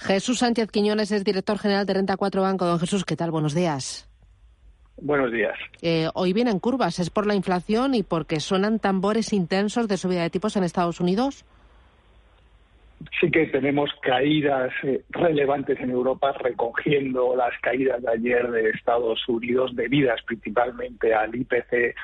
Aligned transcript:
Jesús 0.00 0.38
Sánchez 0.38 0.70
Quiñones 0.70 1.12
es 1.12 1.24
director 1.24 1.58
general 1.58 1.84
de 1.86 1.94
Renta 1.94 2.16
4 2.16 2.42
Banco. 2.42 2.64
Don 2.64 2.80
Jesús, 2.80 3.04
¿qué 3.04 3.16
tal? 3.16 3.30
Buenos 3.30 3.54
días. 3.54 4.08
Buenos 4.96 5.30
días. 5.30 5.56
Eh, 5.82 6.08
hoy 6.14 6.32
vienen 6.32 6.58
curvas. 6.58 6.98
¿Es 6.98 7.10
por 7.10 7.26
la 7.26 7.34
inflación 7.34 7.94
y 7.94 8.02
porque 8.02 8.40
suenan 8.40 8.78
tambores 8.78 9.32
intensos 9.32 9.88
de 9.88 9.96
subida 9.96 10.22
de 10.22 10.30
tipos 10.30 10.56
en 10.56 10.64
Estados 10.64 11.00
Unidos? 11.00 11.44
sí 13.18 13.30
que 13.30 13.46
tenemos 13.46 13.90
caídas 14.02 14.72
eh, 14.82 15.02
relevantes 15.10 15.78
en 15.80 15.90
Europa, 15.90 16.32
recogiendo 16.32 17.34
las 17.34 17.58
caídas 17.60 18.02
de 18.02 18.10
ayer 18.10 18.50
de 18.50 18.70
Estados 18.70 19.26
Unidos, 19.28 19.74
debidas 19.74 20.20
principalmente 20.22 21.14
al 21.14 21.34
IPC 21.34 21.94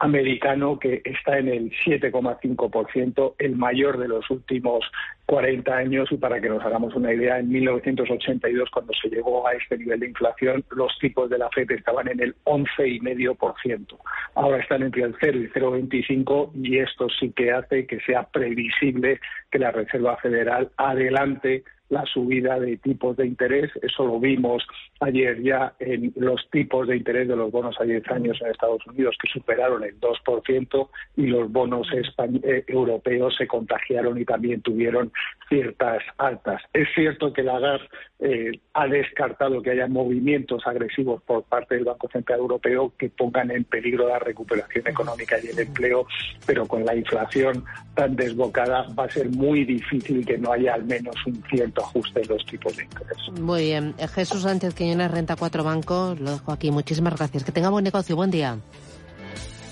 americano, 0.00 0.78
que 0.78 1.02
está 1.04 1.38
en 1.38 1.48
el 1.48 1.70
7,5%, 1.84 3.34
el 3.38 3.56
mayor 3.56 3.98
de 3.98 4.08
los 4.08 4.28
últimos 4.30 4.84
40 5.26 5.76
años. 5.76 6.10
Y 6.10 6.16
para 6.16 6.40
que 6.40 6.48
nos 6.48 6.64
hagamos 6.64 6.94
una 6.94 7.12
idea, 7.12 7.38
en 7.38 7.48
1982, 7.48 8.70
cuando 8.70 8.92
se 9.00 9.08
llegó 9.08 9.46
a 9.46 9.52
este 9.52 9.78
nivel 9.78 10.00
de 10.00 10.08
inflación, 10.08 10.64
los 10.70 10.98
tipos 10.98 11.30
de 11.30 11.38
la 11.38 11.48
FED 11.50 11.70
estaban 11.72 12.08
en 12.08 12.20
el 12.20 12.34
11,5%. 12.44 13.98
Ahora 14.34 14.58
están 14.58 14.82
entre 14.82 15.02
el 15.02 15.14
0 15.20 15.38
y 15.38 15.48
0,25 15.48 16.50
y 16.54 16.78
esto 16.78 17.08
sí 17.20 17.30
que 17.30 17.52
hace 17.52 17.86
que 17.86 18.00
sea 18.00 18.24
previsible 18.24 19.20
que 19.50 19.58
la 19.58 19.70
Reserva 19.70 20.16
Federal 20.16 20.70
adelante 20.76 21.62
la 21.92 22.06
subida 22.06 22.58
de 22.58 22.78
tipos 22.78 23.18
de 23.18 23.26
interés. 23.26 23.70
Eso 23.82 24.06
lo 24.06 24.18
vimos 24.18 24.66
ayer 25.00 25.42
ya 25.42 25.74
en 25.78 26.10
los 26.16 26.48
tipos 26.50 26.88
de 26.88 26.96
interés 26.96 27.28
de 27.28 27.36
los 27.36 27.52
bonos 27.52 27.76
a 27.78 27.84
10 27.84 28.10
años 28.10 28.38
en 28.40 28.50
Estados 28.50 28.84
Unidos, 28.86 29.14
que 29.22 29.30
superaron 29.30 29.84
el 29.84 30.00
2%, 30.00 30.88
y 31.18 31.26
los 31.26 31.52
bonos 31.52 31.86
eh, 31.92 32.64
europeos 32.66 33.36
se 33.36 33.46
contagiaron 33.46 34.18
y 34.18 34.24
también 34.24 34.62
tuvieron 34.62 35.12
ciertas 35.50 36.02
altas. 36.16 36.62
Es 36.72 36.88
cierto 36.94 37.30
que 37.30 37.42
Lagarde 37.42 37.86
eh, 38.20 38.52
ha 38.72 38.86
descartado 38.86 39.60
que 39.60 39.72
haya 39.72 39.86
movimientos 39.86 40.66
agresivos 40.66 41.22
por 41.24 41.42
parte 41.42 41.74
del 41.74 41.84
Banco 41.84 42.08
Central 42.10 42.38
Europeo 42.38 42.94
que 42.96 43.10
pongan 43.10 43.50
en 43.50 43.64
peligro 43.64 44.08
la 44.08 44.18
recuperación 44.18 44.88
económica 44.88 45.36
y 45.42 45.48
el 45.48 45.58
empleo, 45.58 46.06
pero 46.46 46.66
con 46.66 46.86
la 46.86 46.96
inflación 46.96 47.64
tan 47.94 48.16
desbocada 48.16 48.86
va 48.98 49.04
a 49.04 49.10
ser 49.10 49.28
muy 49.28 49.66
difícil 49.66 50.24
que 50.24 50.38
no 50.38 50.52
haya 50.52 50.72
al 50.72 50.84
menos 50.84 51.14
un 51.26 51.42
cierto 51.50 51.81
ajuste 51.82 52.22
en 52.22 52.28
los 52.28 52.44
tipos 52.46 52.76
de 52.76 52.84
interés. 52.84 53.18
Muy 53.40 53.62
bien. 53.62 53.94
Eh, 53.98 54.08
Jesús 54.08 54.42
Sánchez 54.42 54.74
Quiñones, 54.74 55.10
Renta 55.10 55.36
4 55.36 55.64
Bancos, 55.64 56.20
lo 56.20 56.32
dejo 56.32 56.52
aquí. 56.52 56.70
Muchísimas 56.70 57.14
gracias. 57.16 57.44
Que 57.44 57.52
tenga 57.52 57.70
buen 57.70 57.84
negocio. 57.84 58.16
Buen 58.16 58.30
día. 58.30 58.58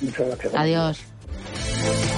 Muchas 0.01 0.27
gracias. 0.27 0.55
Adiós. 0.55 2.10